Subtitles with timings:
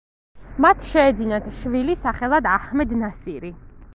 [0.63, 3.55] მათ შეეძინათ შვილი სახელად აჰმედ ნასირი.